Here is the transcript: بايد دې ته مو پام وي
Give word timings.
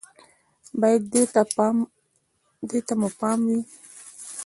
بايد 0.79 1.03
دې 2.73 2.79
ته 2.87 2.93
مو 2.99 3.09
پام 3.19 3.39
وي 3.49 3.59